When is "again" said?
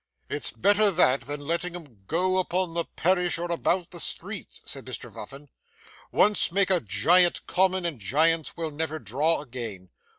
9.41-9.91